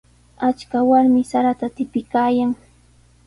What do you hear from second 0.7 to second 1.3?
warmi